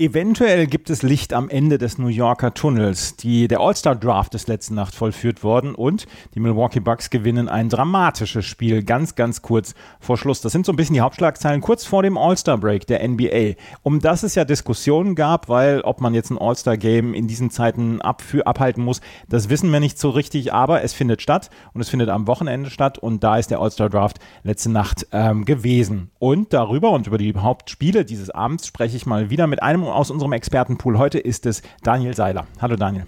[0.00, 3.14] Eventuell gibt es Licht am Ende des New Yorker Tunnels.
[3.14, 8.44] Die, der All-Star-Draft ist letzte Nacht vollführt worden und die Milwaukee Bucks gewinnen ein dramatisches
[8.44, 10.40] Spiel ganz, ganz kurz vor Schluss.
[10.40, 13.52] Das sind so ein bisschen die Hauptschlagzeilen kurz vor dem All-Star-Break der NBA,
[13.84, 18.02] um das es ja Diskussionen gab, weil ob man jetzt ein All-Star-Game in diesen Zeiten
[18.02, 21.88] abfü abhalten muss, das wissen wir nicht so richtig, aber es findet statt und es
[21.88, 26.10] findet am Wochenende statt und da ist der All-Star-Draft letzte Nacht ähm, gewesen.
[26.18, 30.10] Und darüber und über die Hauptspiele dieses Abends spreche ich mal wieder mit einem aus
[30.10, 30.98] unserem Expertenpool.
[30.98, 32.46] Heute ist es Daniel Seiler.
[32.60, 33.06] Hallo Daniel.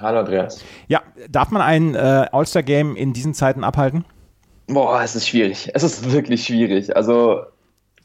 [0.00, 0.62] Hallo Andreas.
[0.88, 4.04] Ja, darf man ein äh, All-Star-Game in diesen Zeiten abhalten?
[4.66, 5.70] Boah, es ist schwierig.
[5.74, 6.96] Es ist wirklich schwierig.
[6.96, 7.42] Also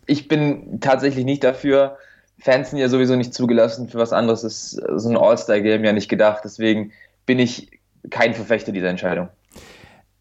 [0.06, 1.98] ich bin tatsächlich nicht dafür.
[2.40, 3.90] Fans sind ja sowieso nicht zugelassen.
[3.90, 6.42] Für was anderes ist so ein All-Star-Game ja nicht gedacht.
[6.44, 6.92] Deswegen
[7.26, 9.30] bin ich kein Verfechter dieser Entscheidung.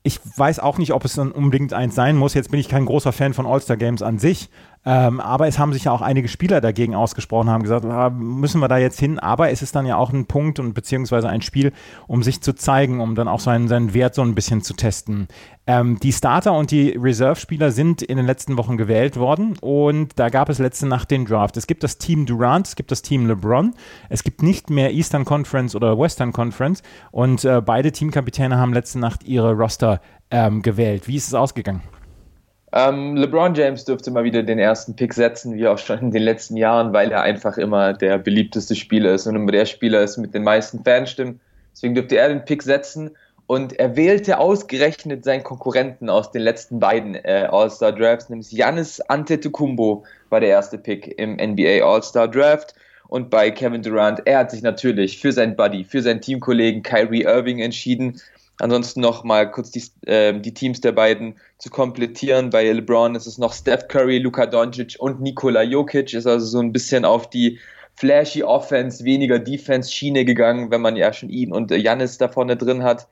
[0.03, 2.33] Ich weiß auch nicht, ob es dann unbedingt eins sein muss.
[2.33, 4.49] Jetzt bin ich kein großer Fan von All-Star-Games an sich.
[4.87, 8.61] Ähm, aber es haben sich ja auch einige Spieler dagegen ausgesprochen, haben gesagt, ah, müssen
[8.61, 9.19] wir da jetzt hin?
[9.19, 11.73] Aber es ist dann ja auch ein Punkt und beziehungsweise ein Spiel,
[12.07, 15.29] um sich zu zeigen, um dann auch seinen, seinen Wert so ein bisschen zu testen.
[15.67, 20.31] Ähm, die Starter und die Reserve-Spieler sind in den letzten Wochen gewählt worden und da
[20.31, 21.59] gab es letzte Nacht den Draft.
[21.59, 23.75] Es gibt das Team Durant, es gibt das Team LeBron,
[24.09, 28.99] es gibt nicht mehr Eastern Conference oder Western Conference und äh, beide Teamkapitäne haben letzte
[28.99, 31.07] Nacht ihre Roster ähm, gewählt.
[31.07, 31.83] Wie ist es ausgegangen?
[32.73, 36.23] Ähm, LeBron James dürfte mal wieder den ersten Pick setzen, wie auch schon in den
[36.23, 40.19] letzten Jahren, weil er einfach immer der beliebteste Spieler ist und immer der Spieler ist
[40.19, 41.41] mit den meisten Fanstimmen.
[41.73, 43.11] Deswegen dürfte er den Pick setzen.
[43.49, 49.01] Und er wählte ausgerechnet seinen Konkurrenten aus den letzten beiden äh, All-Star Drafts, nämlich Giannis
[49.01, 52.77] Antetokounmpo war der erste Pick im NBA All-Star Draft.
[53.09, 57.23] Und bei Kevin Durant, er hat sich natürlich für seinen Buddy, für seinen Teamkollegen Kyrie
[57.25, 58.21] Irving entschieden
[58.61, 62.51] Ansonsten noch mal kurz die, äh, die Teams der beiden zu komplettieren.
[62.51, 66.13] Bei LeBron ist es noch Steph Curry, Luka Doncic und Nikola Jokic.
[66.13, 67.59] Ist also so ein bisschen auf die
[67.95, 72.57] flashy Offense, weniger Defense Schiene gegangen, wenn man ja schon ihn und Janis da vorne
[72.57, 73.09] drin hat.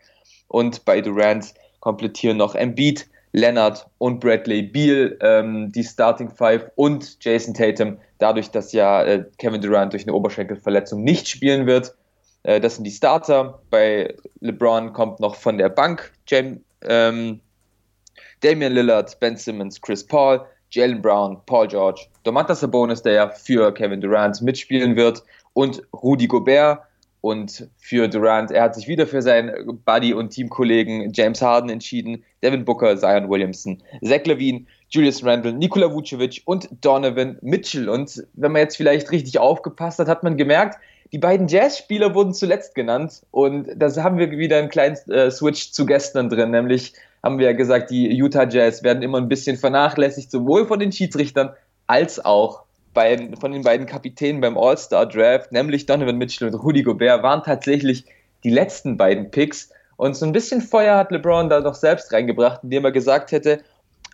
[0.49, 7.23] Und bei Durant komplettieren noch Embiid, Leonard und Bradley Beal ähm, die Starting Five und
[7.23, 11.95] Jason Tatum, dadurch, dass ja äh, Kevin Durant durch eine Oberschenkelverletzung nicht spielen wird.
[12.49, 13.61] Äh, das sind die Starter.
[13.71, 17.41] Bei LeBron kommt noch von der Bank James, ähm,
[18.41, 23.73] Damian Lillard, Ben Simmons, Chris Paul, Jalen Brown, Paul George, Domantas Sabonis, der ja für
[23.75, 25.23] Kevin Durant mitspielen wird,
[25.53, 26.81] und Rudy Gobert.
[27.21, 32.23] Und für Durant, er hat sich wieder für seinen Buddy und Teamkollegen James Harden entschieden,
[32.45, 37.89] Devin Booker, Zion Williamson, Zach Levine, Julius Randle, Nikola Vucevic und Donovan Mitchell.
[37.89, 40.79] Und wenn man jetzt vielleicht richtig aufgepasst hat, hat man gemerkt,
[41.13, 45.73] die beiden Jazz-Spieler wurden zuletzt genannt und da haben wir wieder einen kleinen äh, Switch
[45.73, 46.93] zu gestern drin, nämlich
[47.23, 50.93] haben wir ja gesagt, die Utah Jazz werden immer ein bisschen vernachlässigt, sowohl von den
[50.93, 51.51] Schiedsrichtern
[51.87, 52.63] als auch
[52.95, 58.05] bei, von den beiden Kapitänen beim All-Star-Draft, nämlich Donovan Mitchell und Rudy Gobert, waren tatsächlich
[58.45, 59.71] die letzten beiden Picks.
[59.97, 63.63] Und so ein bisschen Feuer hat LeBron da doch selbst reingebracht, indem er gesagt hätte,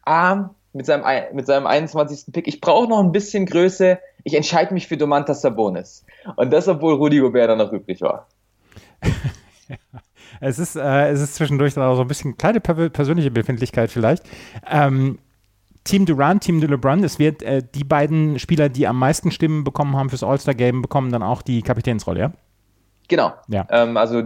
[0.04, 2.32] ah, mit seinem, mit seinem 21.
[2.32, 6.04] Pick, ich brauche noch ein bisschen Größe, ich entscheide mich für Domantas Sabonis.
[6.36, 8.26] Und das, obwohl Rudi Gobert dann noch übrig war.
[10.40, 14.24] es, ist, äh, es ist zwischendurch dann auch so ein bisschen kleine persönliche Befindlichkeit vielleicht.
[14.68, 15.18] Ähm,
[15.84, 19.64] Team Durant, Team de LeBron, es wird äh, die beiden Spieler, die am meisten Stimmen
[19.64, 22.32] bekommen haben fürs All-Star-Game, bekommen dann auch die Kapitänsrolle, ja?
[23.08, 23.34] Genau.
[23.48, 23.66] Ja.
[23.68, 24.22] Ähm, also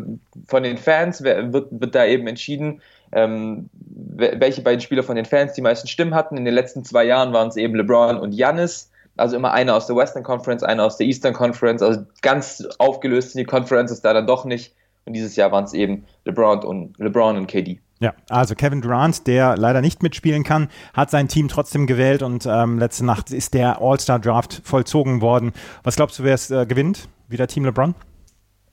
[0.47, 2.81] von den Fans wird, wird da eben entschieden,
[3.11, 6.37] ähm, welche beiden Spieler von den Fans die meisten Stimmen hatten.
[6.37, 8.91] In den letzten zwei Jahren waren es eben LeBron und Giannis.
[9.19, 11.83] Also immer einer aus der Western Conference, einer aus der Eastern Conference.
[11.83, 14.75] Also ganz aufgelöst sind die Conferences da dann doch nicht.
[15.05, 17.81] Und dieses Jahr waren es eben LeBron und, LeBron und KD.
[18.01, 22.47] Ja, also Kevin Durant, der leider nicht mitspielen kann, hat sein Team trotzdem gewählt und
[22.47, 25.53] ähm, letzte Nacht ist der All-Star-Draft vollzogen worden.
[25.83, 27.09] Was glaubst du, wer es äh, gewinnt?
[27.27, 27.95] Wieder Team LeBron?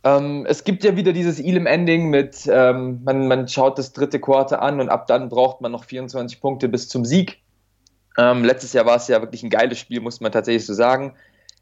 [0.04, 4.62] Ähm, es gibt ja wieder dieses Elam-Ending mit, ähm, man, man schaut das dritte Quarter
[4.62, 7.40] an und ab dann braucht man noch 24 Punkte bis zum Sieg.
[8.18, 11.14] Ähm, letztes Jahr war es ja wirklich ein geiles Spiel, muss man tatsächlich so sagen.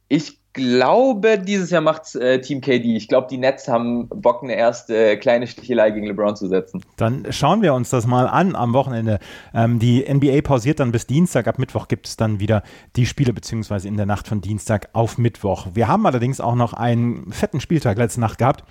[0.07, 2.95] Ich glaube, dieses Jahr macht äh, Team KD.
[2.95, 6.83] Ich glaube, die Nets haben Bock, eine erste kleine Stichelei gegen LeBron zu setzen.
[6.97, 9.19] Dann schauen wir uns das mal an am Wochenende.
[9.53, 11.47] Ähm, die NBA pausiert dann bis Dienstag.
[11.47, 12.61] Ab Mittwoch gibt es dann wieder
[12.95, 15.67] die Spiele, beziehungsweise in der Nacht von Dienstag auf Mittwoch.
[15.73, 18.63] Wir haben allerdings auch noch einen fetten Spieltag letzte Nacht gehabt.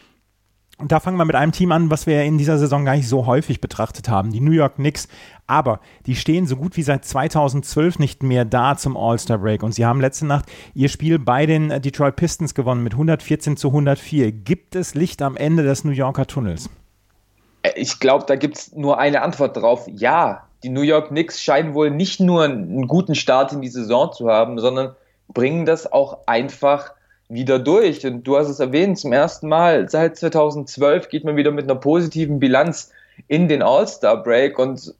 [0.83, 3.09] Und da fangen wir mit einem Team an, was wir in dieser Saison gar nicht
[3.09, 5.07] so häufig betrachtet haben, die New York Knicks.
[5.47, 9.63] Aber die stehen so gut wie seit 2012 nicht mehr da zum All-Star Break.
[9.63, 13.69] Und sie haben letzte Nacht ihr Spiel bei den Detroit Pistons gewonnen mit 114 zu
[13.69, 14.33] 104.
[14.33, 16.69] Gibt es Licht am Ende des New Yorker Tunnels?
[17.77, 19.87] Ich glaube, da gibt es nur eine Antwort drauf.
[19.87, 24.13] Ja, die New York Knicks scheinen wohl nicht nur einen guten Start in die Saison
[24.13, 24.97] zu haben, sondern
[25.29, 26.91] bringen das auch einfach
[27.33, 28.07] wieder durch.
[28.07, 31.81] Und du hast es erwähnt, zum ersten Mal seit 2012 geht man wieder mit einer
[31.81, 32.91] positiven Bilanz
[33.29, 34.59] in den All-Star-Break.
[34.59, 34.95] Und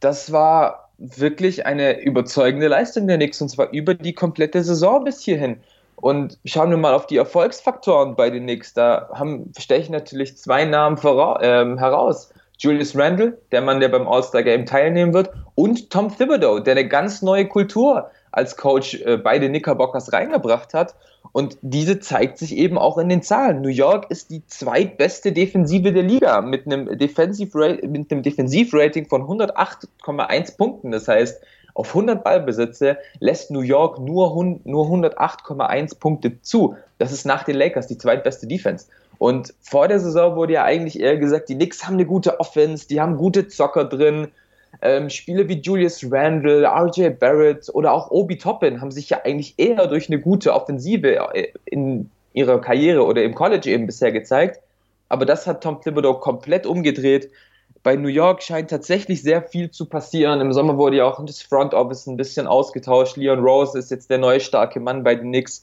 [0.00, 5.20] das war wirklich eine überzeugende Leistung der Knicks, und zwar über die komplette Saison bis
[5.20, 5.58] hierhin.
[5.96, 8.74] Und schauen wir mal auf die Erfolgsfaktoren bei den Knicks.
[8.74, 12.32] Da haben, stechen natürlich zwei Namen voraus, äh, heraus.
[12.58, 17.20] Julius Randle, der Mann, der beim All-Star-Game teilnehmen wird, und Tom Thibodeau, der eine ganz
[17.20, 20.94] neue Kultur als Coach äh, bei Knickerbockers reingebracht hat.
[21.32, 23.62] Und diese zeigt sich eben auch in den Zahlen.
[23.62, 29.22] New York ist die zweitbeste Defensive der Liga mit einem, Defensive mit einem Defensivrating von
[29.22, 30.92] 108,1 Punkten.
[30.92, 31.42] Das heißt,
[31.74, 34.34] auf 100 Ballbesitze lässt New York nur,
[34.64, 36.76] nur 108,1 Punkte zu.
[36.98, 38.86] Das ist nach den Lakers die zweitbeste Defense.
[39.18, 42.86] Und vor der Saison wurde ja eigentlich eher gesagt, die Knicks haben eine gute Offense,
[42.86, 44.28] die haben gute Zocker drin.
[44.82, 49.54] Ähm, Spiele wie Julius Randle, RJ Barrett oder auch Obi Toppin haben sich ja eigentlich
[49.56, 54.60] eher durch eine gute Offensive äh, in ihrer Karriere oder im College eben bisher gezeigt.
[55.08, 57.30] Aber das hat Tom Thibodeau komplett umgedreht.
[57.82, 60.40] Bei New York scheint tatsächlich sehr viel zu passieren.
[60.40, 63.16] Im Sommer wurde ja auch das Front Office ein bisschen ausgetauscht.
[63.16, 65.62] Leon Rose ist jetzt der neue starke Mann bei den Knicks.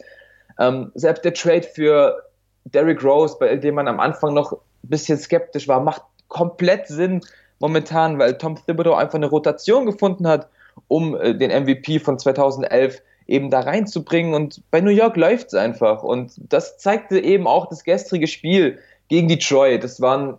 [0.57, 2.23] Ähm, selbst der Trade für
[2.65, 7.21] Derrick Rose, bei dem man am Anfang noch ein bisschen skeptisch war, macht komplett Sinn
[7.63, 10.49] momentan, weil Tom Thibodeau einfach eine Rotation gefunden hat,
[10.89, 14.33] um äh, den MVP von 2011 eben da reinzubringen.
[14.33, 16.03] Und bei New York läuft es einfach.
[16.03, 19.81] Und das zeigte eben auch das gestrige Spiel gegen Detroit.
[19.81, 20.33] Das war ein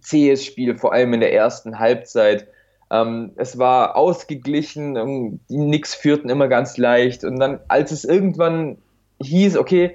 [0.00, 2.48] zähes Spiel, vor allem in der ersten Halbzeit.
[2.90, 7.22] Ähm, es war ausgeglichen, die Knicks führten immer ganz leicht.
[7.24, 8.78] Und dann, als es irgendwann
[9.20, 9.94] hieß, okay,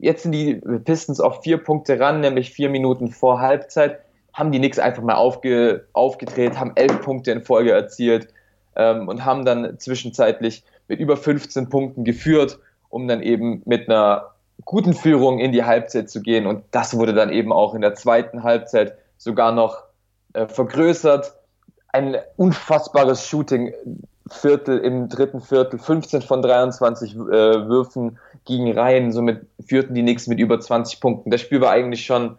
[0.00, 3.98] Jetzt sind die Pistons auf vier Punkte ran, nämlich vier Minuten vor Halbzeit.
[4.38, 8.28] Haben die Knicks einfach mal aufge, aufgedreht, haben elf Punkte in Folge erzielt
[8.76, 14.34] ähm, und haben dann zwischenzeitlich mit über 15 Punkten geführt, um dann eben mit einer
[14.64, 16.46] guten Führung in die Halbzeit zu gehen.
[16.46, 19.82] Und das wurde dann eben auch in der zweiten Halbzeit sogar noch
[20.34, 21.34] äh, vergrößert.
[21.88, 23.74] Ein unfassbares Shooting
[24.30, 30.26] Viertel im dritten Viertel, 15 von 23 äh, Würfen gingen rein, somit führten die Knicks
[30.26, 31.30] mit über 20 Punkten.
[31.30, 32.38] Das Spiel war eigentlich schon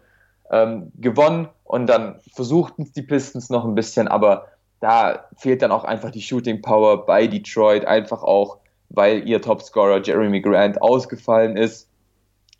[0.50, 4.48] ähm, gewonnen und dann versuchten es die Pistons noch ein bisschen, aber
[4.80, 8.58] da fehlt dann auch einfach die Shooting Power bei Detroit, einfach auch,
[8.88, 11.88] weil ihr Topscorer Jeremy Grant ausgefallen ist,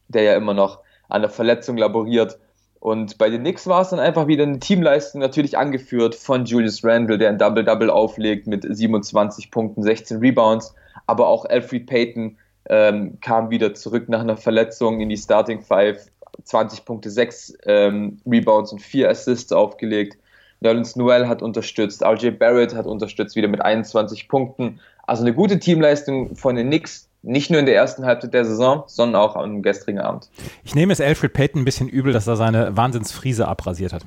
[0.08, 2.38] der ja immer noch an der Verletzung laboriert.
[2.78, 6.84] Und bei den Knicks war es dann einfach wieder eine Teamleistung, natürlich angeführt von Julius
[6.84, 10.74] Randle, der ein Double-Double auflegt mit 27 Punkten, 16 Rebounds.
[11.06, 12.38] Aber auch Alfred Payton
[12.68, 16.06] ähm, kam wieder zurück nach einer Verletzung in die Starting Five.
[16.44, 20.18] 20 Punkte, 6 ähm, Rebounds und 4 Assists aufgelegt.
[20.60, 24.80] Nerlens Noel hat unterstützt, RJ Barrett hat unterstützt, wieder mit 21 Punkten.
[25.06, 28.84] Also eine gute Teamleistung von den Knicks, nicht nur in der ersten Halbzeit der Saison,
[28.86, 30.28] sondern auch am gestrigen Abend.
[30.64, 34.04] Ich nehme es Alfred Payton ein bisschen übel, dass er seine Wahnsinnsfriese abrasiert hat.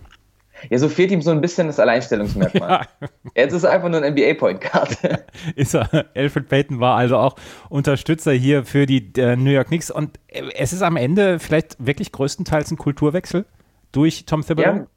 [0.69, 2.69] Ja, so fehlt ihm so ein bisschen das Alleinstellungsmerkmal.
[3.01, 3.07] Ja.
[3.35, 4.97] Jetzt ist er einfach nur ein NBA-Point Guard.
[5.55, 6.05] ist er.
[6.15, 7.35] Alfred Payton war also auch
[7.69, 11.75] Unterstützer hier für die äh, New York Knicks und äh, es ist am Ende vielleicht
[11.83, 13.45] wirklich größtenteils ein Kulturwechsel
[13.91, 14.75] durch Tom Thibodeau.
[14.75, 14.87] Ja,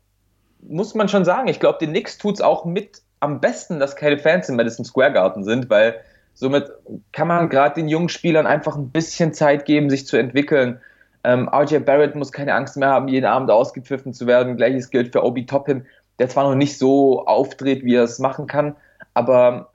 [0.60, 1.48] muss man schon sagen.
[1.48, 4.84] Ich glaube, den Knicks tut es auch mit am besten, dass keine Fans im Madison
[4.84, 6.00] Square Garden sind, weil
[6.36, 6.70] Somit
[7.12, 10.80] kann man gerade den jungen Spielern einfach ein bisschen Zeit geben, sich zu entwickeln.
[11.26, 14.56] Ähm, RJ Barrett muss keine Angst mehr haben, jeden Abend ausgepfiffen zu werden.
[14.56, 15.84] Gleiches gilt für Obi Toppin,
[16.20, 18.76] der zwar noch nicht so auftritt, wie er es machen kann,
[19.12, 19.72] aber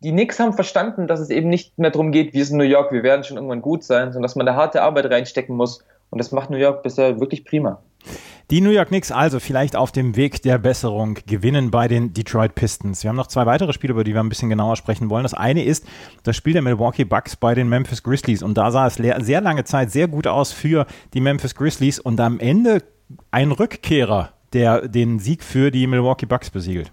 [0.00, 2.92] die Knicks haben verstanden, dass es eben nicht mehr darum geht, wir sind New York,
[2.92, 5.82] wir werden schon irgendwann gut sein, sondern dass man da harte Arbeit reinstecken muss.
[6.10, 7.82] Und das macht New York bisher wirklich prima.
[8.48, 12.54] Die New York Knicks also vielleicht auf dem Weg der Besserung gewinnen bei den Detroit
[12.54, 13.02] Pistons.
[13.02, 15.24] Wir haben noch zwei weitere Spiele, über die wir ein bisschen genauer sprechen wollen.
[15.24, 15.84] Das eine ist
[16.22, 18.44] das Spiel der Milwaukee Bucks bei den Memphis Grizzlies.
[18.44, 22.20] Und da sah es sehr lange Zeit sehr gut aus für die Memphis Grizzlies und
[22.20, 22.84] am Ende
[23.32, 26.92] ein Rückkehrer, der den Sieg für die Milwaukee Bucks besiegelt.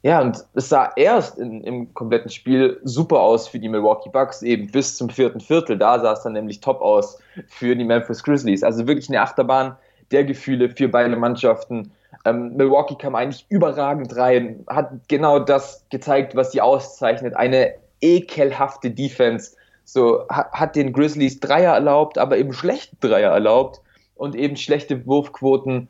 [0.00, 4.40] Ja, und es sah erst in, im kompletten Spiel super aus für die Milwaukee Bucks,
[4.40, 5.76] eben bis zum vierten Viertel.
[5.76, 8.62] Da sah es dann nämlich top aus für die Memphis Grizzlies.
[8.62, 9.76] Also wirklich eine Achterbahn
[10.12, 11.92] der Gefühle für beide Mannschaften.
[12.24, 17.34] Ähm, Milwaukee kam eigentlich überragend rein, hat genau das gezeigt, was sie auszeichnet.
[17.34, 19.56] Eine ekelhafte Defense.
[19.84, 23.80] So hat, hat den Grizzlies Dreier erlaubt, aber eben schlechte Dreier erlaubt
[24.14, 25.88] und eben schlechte Wurfquoten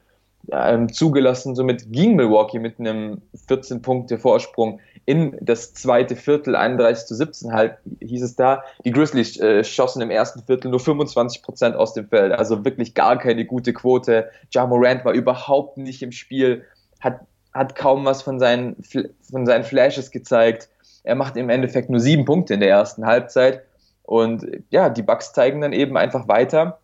[0.51, 1.55] ähm, zugelassen.
[1.55, 8.23] Somit ging Milwaukee mit einem 14-Punkte-Vorsprung in das zweite Viertel, 31 zu 17 halt, hieß
[8.23, 8.63] es da.
[8.85, 12.95] Die Grizzlies äh, schossen im ersten Viertel nur 25 Prozent aus dem Feld, also wirklich
[12.95, 14.31] gar keine gute Quote.
[14.51, 16.65] Ja Morant war überhaupt nicht im Spiel,
[17.01, 17.21] hat,
[17.53, 20.69] hat kaum was von seinen, von seinen Flashes gezeigt.
[21.03, 23.63] Er macht im Endeffekt nur sieben Punkte in der ersten Halbzeit.
[24.05, 26.79] Und ja, die Bucks zeigen dann eben einfach weiter,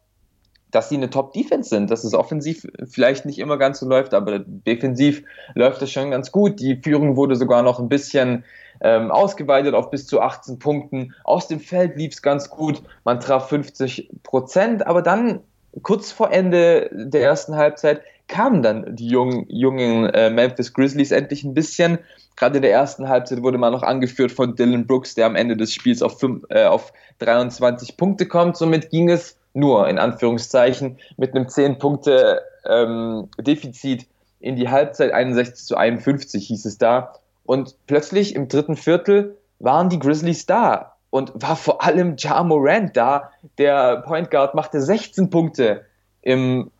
[0.71, 4.41] dass sie eine Top-Defense sind, dass es offensiv vielleicht nicht immer ganz so läuft, aber
[4.41, 5.23] defensiv
[5.55, 6.61] läuft es schon ganz gut.
[6.61, 8.45] Die Führung wurde sogar noch ein bisschen
[8.81, 11.15] ähm, ausgeweitet auf bis zu 18 Punkten.
[11.25, 12.83] Aus dem Feld lief es ganz gut.
[13.05, 15.41] Man traf 50 Prozent, aber dann
[15.83, 21.45] kurz vor Ende der ersten Halbzeit kamen dann die jungen, jungen äh, Memphis Grizzlies endlich
[21.45, 21.99] ein bisschen.
[22.37, 25.57] Gerade in der ersten Halbzeit wurde man noch angeführt von Dylan Brooks, der am Ende
[25.57, 28.57] des Spiels auf, 5, äh, auf 23 Punkte kommt.
[28.57, 34.07] Somit ging es nur in Anführungszeichen mit einem 10 Punkte ähm, Defizit
[34.40, 37.14] in die Halbzeit 61 zu 51 hieß es da.
[37.45, 42.97] Und plötzlich im dritten Viertel waren die Grizzlies da und war vor allem Ja Morant
[42.97, 43.31] da.
[43.57, 45.85] Der Point Guard machte 16 Punkte
[46.23, 46.71] im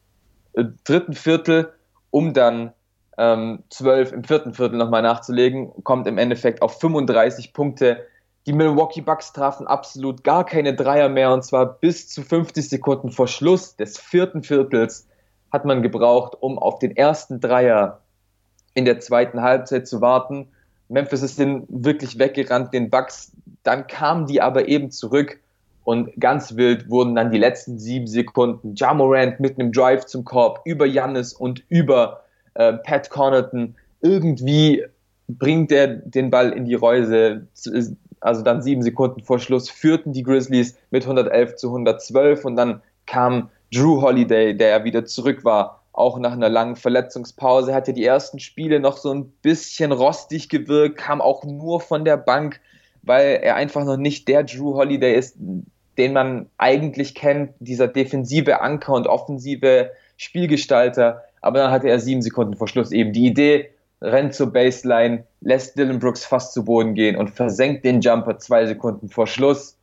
[0.52, 1.72] äh, dritten Viertel,
[2.10, 2.72] um dann
[3.16, 8.06] ähm, 12 im vierten Viertel nochmal nachzulegen, kommt im Endeffekt auf 35 Punkte
[8.49, 13.11] die Milwaukee Bucks trafen absolut gar keine Dreier mehr und zwar bis zu 50 Sekunden
[13.11, 15.07] vor Schluss des vierten Viertels
[15.52, 18.00] hat man gebraucht, um auf den ersten Dreier
[18.73, 20.49] in der zweiten Halbzeit zu warten.
[20.88, 23.33] Memphis ist den wirklich weggerannt, den Bucks.
[23.64, 25.40] Dann kamen die aber eben zurück
[25.85, 28.75] und ganz wild wurden dann die letzten sieben Sekunden.
[28.75, 32.23] Jamorant mit einem Drive zum Korb über Jannis und über
[32.55, 33.75] äh, Pat Connaughton.
[34.00, 34.87] Irgendwie
[35.28, 37.47] bringt er den Ball in die Reuse,
[38.20, 42.82] also dann sieben Sekunden vor Schluss, führten die Grizzlies mit 111 zu 112 und dann
[43.06, 48.04] kam Drew Holiday, der ja wieder zurück war, auch nach einer langen Verletzungspause, hatte die
[48.04, 52.60] ersten Spiele noch so ein bisschen rostig gewirkt, kam auch nur von der Bank,
[53.02, 55.37] weil er einfach noch nicht der Drew Holiday ist,
[55.98, 61.25] den man eigentlich kennt, dieser defensive Anker und offensive Spielgestalter.
[61.40, 63.70] Aber dann hatte er sieben Sekunden vor Schluss eben die Idee,
[64.00, 68.67] rennt zur Baseline, lässt Dylan Brooks fast zu Boden gehen und versenkt den Jumper zwei
[68.67, 69.76] Sekunden vor Schluss.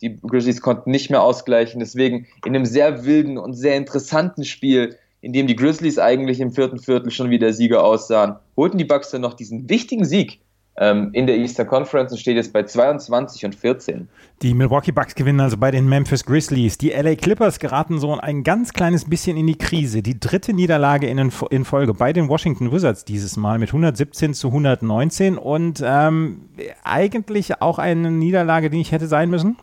[0.00, 4.98] Die Grizzlies konnten nicht mehr ausgleichen, deswegen in einem sehr wilden und sehr interessanten Spiel,
[5.20, 9.10] in dem die Grizzlies eigentlich im vierten Viertel schon wieder Sieger aussahen, holten die Bucks
[9.10, 10.40] dann noch diesen wichtigen Sieg
[10.74, 14.08] in der Eastern Conference und steht jetzt bei 22 und 14.
[14.40, 16.78] Die Milwaukee Bucks gewinnen also bei den Memphis Grizzlies.
[16.78, 20.02] Die LA Clippers geraten so ein ganz kleines bisschen in die Krise.
[20.02, 24.48] Die dritte Niederlage in, in Folge bei den Washington Wizards dieses Mal mit 117 zu
[24.48, 26.48] 119 und ähm,
[26.84, 29.58] eigentlich auch eine Niederlage, die nicht hätte sein müssen?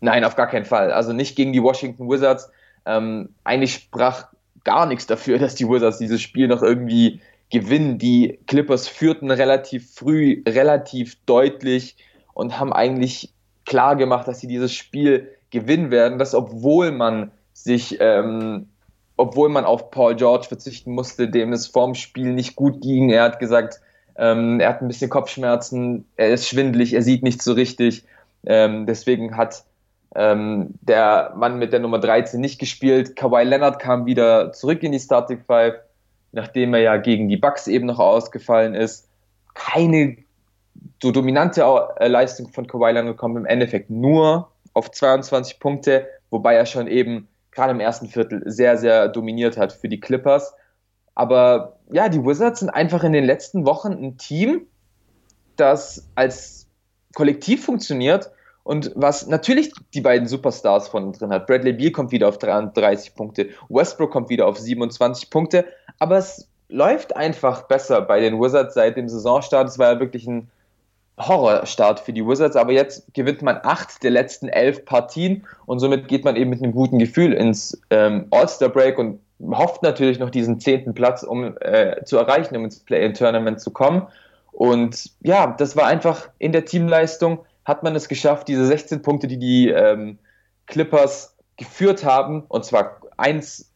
[0.00, 0.92] Nein, auf gar keinen Fall.
[0.92, 2.48] Also nicht gegen die Washington Wizards.
[2.86, 4.28] Ähm, eigentlich sprach
[4.62, 7.98] gar nichts dafür, dass die Wizards dieses Spiel noch irgendwie gewinnen.
[7.98, 11.96] Die Clippers führten relativ früh, relativ deutlich
[12.34, 13.32] und haben eigentlich
[13.64, 16.18] klar gemacht, dass sie dieses Spiel gewinnen werden.
[16.18, 18.68] Das, obwohl man sich, ähm,
[19.16, 23.10] obwohl man auf Paul George verzichten musste, dem es vorm Spiel nicht gut ging.
[23.10, 23.80] Er hat gesagt,
[24.16, 28.04] ähm, er hat ein bisschen Kopfschmerzen, er ist schwindlig, er sieht nicht so richtig.
[28.46, 29.64] Ähm, deswegen hat
[30.14, 33.16] ähm, der Mann mit der Nummer 13 nicht gespielt.
[33.16, 35.74] Kawhi Leonard kam wieder zurück in die Starting Five
[36.32, 39.08] nachdem er ja gegen die Bucks eben noch ausgefallen ist,
[39.54, 40.18] keine
[41.02, 41.62] so dominante
[41.98, 46.86] äh, Leistung von Kawhi Leonard gekommen, im Endeffekt nur auf 22 Punkte, wobei er schon
[46.86, 50.54] eben gerade im ersten Viertel sehr, sehr dominiert hat für die Clippers.
[51.14, 54.66] Aber ja, die Wizards sind einfach in den letzten Wochen ein Team,
[55.56, 56.68] das als
[57.14, 58.30] Kollektiv funktioniert
[58.62, 61.46] und was natürlich die beiden Superstars von drin hat.
[61.46, 65.64] Bradley Beal kommt wieder auf 33 Punkte, Westbrook kommt wieder auf 27 Punkte,
[65.98, 69.68] aber es läuft einfach besser bei den Wizards seit dem Saisonstart.
[69.68, 70.50] Es war ja wirklich ein
[71.18, 76.08] Horrorstart für die Wizards, aber jetzt gewinnt man acht der letzten elf Partien und somit
[76.08, 80.60] geht man eben mit einem guten Gefühl ins ähm, All-Star-Break und hofft natürlich noch diesen
[80.60, 84.06] zehnten Platz, um äh, zu erreichen, um ins Play-in-Tournament zu kommen.
[84.52, 89.26] Und ja, das war einfach in der Teamleistung, hat man es geschafft, diese 16 Punkte,
[89.28, 90.18] die die ähm,
[90.66, 93.00] Clippers geführt haben, und zwar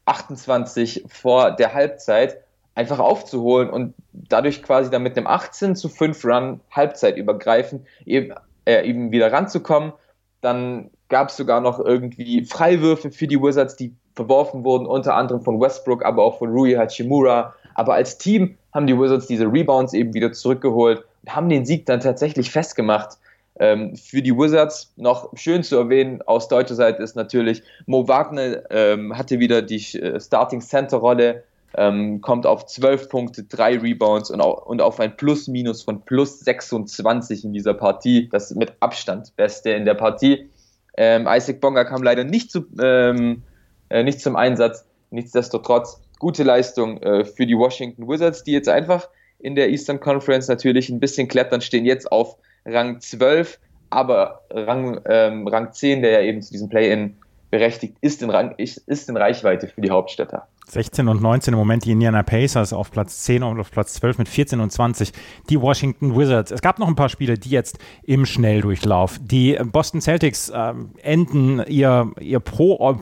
[0.06, 2.38] 1,28 vor der Halbzeit,
[2.75, 8.35] einfach aufzuholen und dadurch quasi dann mit einem 18 zu 5 Run Halbzeit übergreifen, eben,
[8.64, 9.92] äh, eben wieder ranzukommen.
[10.40, 15.42] Dann gab es sogar noch irgendwie Freiwürfe für die Wizards, die verworfen wurden, unter anderem
[15.42, 17.54] von Westbrook, aber auch von Rui Hachimura.
[17.75, 21.87] Aber als Team haben die Wizards diese Rebounds eben wieder zurückgeholt und haben den Sieg
[21.87, 23.18] dann tatsächlich festgemacht.
[23.62, 28.69] Ähm, für die Wizards noch schön zu erwähnen, aus deutscher Seite ist natürlich, Mo Wagner
[28.71, 31.45] ähm, hatte wieder die äh, Starting Center Rolle
[31.76, 36.40] ähm, kommt auf 12 Punkte, 3 Rebounds und, auch, und auf ein Plus-Minus von plus
[36.40, 38.28] 26 in dieser Partie.
[38.33, 40.50] Das mit Abstand Beste in der Partie.
[40.97, 43.45] Ähm, Isaac Bonga kam leider nicht, zu, ähm,
[43.90, 44.85] äh, nicht zum Einsatz.
[45.11, 50.49] Nichtsdestotrotz gute Leistung äh, für die Washington Wizards, die jetzt einfach in der Eastern Conference
[50.49, 53.59] natürlich ein bisschen klettern, stehen jetzt auf Rang 12,
[53.90, 57.16] aber Rang, ähm, Rang 10, der ja eben zu diesem Play-In
[57.50, 60.49] berechtigt, ist in, Rang, ist in Reichweite für die Hauptstädter.
[60.69, 64.19] 16 und 19 im Moment die Indiana Pacers auf Platz 10 und auf Platz 12
[64.19, 65.12] mit 14 und 20
[65.50, 66.50] die Washington Wizards.
[66.50, 69.19] Es gab noch ein paar Spiele, die jetzt im Schnelldurchlauf.
[69.21, 72.97] Die Boston Celtics äh, enden ihr, ihr Pro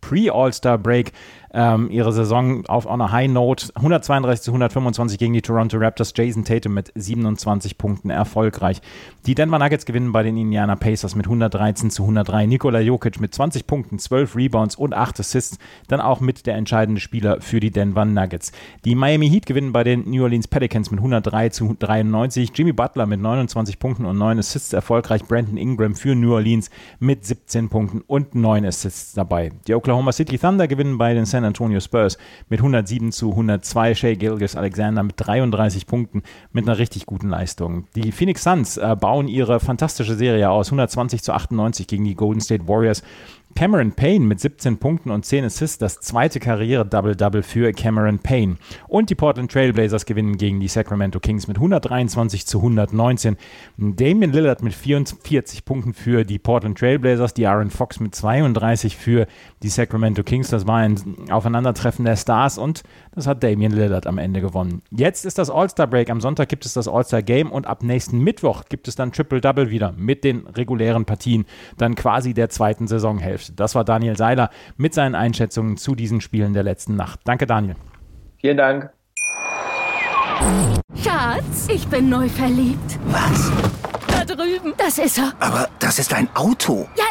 [0.00, 1.12] Pre-All-Star-Break
[1.52, 3.68] ähm, ihre Saison auf a High Note.
[3.74, 6.12] 132 zu 125 gegen die Toronto Raptors.
[6.16, 8.80] Jason Tatum mit 27 Punkten erfolgreich.
[9.26, 12.46] Die Denver Nuggets gewinnen bei den Indiana Pacers mit 113 zu 103.
[12.46, 15.58] Nikola Jokic mit 20 Punkten, 12 Rebounds und 8 Assists.
[15.88, 18.52] Dann auch mit der entscheidende Spieler für die Denver Nuggets.
[18.84, 22.50] Die Miami Heat gewinnen bei den New Orleans Pelicans mit 103 zu 93.
[22.54, 25.24] Jimmy Butler mit 29 Punkten und 9 Assists erfolgreich.
[25.24, 29.50] Brandon Ingram für New Orleans mit 17 Punkten und 9 Assists dabei.
[29.66, 32.18] Die Oklahoma City Thunder gewinnen bei den San San Antonio Spurs
[32.48, 33.94] mit 107 zu 102.
[33.94, 36.22] Shea Gilgis Alexander mit 33 Punkten
[36.52, 37.86] mit einer richtig guten Leistung.
[37.96, 40.68] Die Phoenix Suns äh, bauen ihre fantastische Serie aus.
[40.68, 43.02] 120 zu 98 gegen die Golden State Warriors.
[43.54, 48.56] Cameron Payne mit 17 Punkten und 10 Assists, das zweite Karriere-Double-Double für Cameron Payne.
[48.88, 53.36] Und die Portland Trailblazers gewinnen gegen die Sacramento Kings mit 123 zu 119.
[53.76, 59.26] Damian Lillard mit 44 Punkten für die Portland Trailblazers, die Aaron Fox mit 32 für
[59.62, 60.48] die Sacramento Kings.
[60.48, 60.96] Das war ein
[61.30, 62.82] Aufeinandertreffen der Stars und
[63.14, 64.82] das hat Damian Lillard am Ende gewonnen.
[64.90, 66.10] Jetzt ist das All-Star-Break.
[66.10, 69.92] Am Sonntag gibt es das All-Star-Game und ab nächsten Mittwoch gibt es dann Triple-Double wieder
[69.92, 71.44] mit den regulären Partien,
[71.76, 73.60] dann quasi der zweiten Saisonhälfte trifft.
[73.60, 77.20] Das war Daniel Seiler mit seinen Einschätzungen zu diesen Spielen der letzten Nacht.
[77.24, 77.76] Danke, Daniel.
[78.40, 78.90] Vielen Dank.
[81.02, 82.98] Schatz, ich bin neu verliebt.
[83.06, 83.52] Was?
[84.08, 84.74] Da drüben.
[84.76, 85.32] Das ist er.
[85.38, 86.88] Aber das ist ein Auto.
[86.96, 87.04] Ja,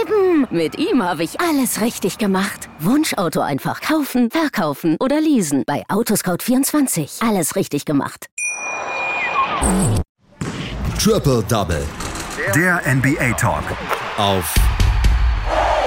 [0.00, 0.46] eben.
[0.50, 2.68] Mit ihm habe ich alles richtig gemacht.
[2.78, 5.64] Wunschauto einfach kaufen, verkaufen oder leasen.
[5.66, 7.28] Bei Autoscout24.
[7.28, 8.26] Alles richtig gemacht.
[10.98, 11.84] Triple Double.
[12.54, 13.64] Der NBA Talk.
[14.16, 14.54] Auf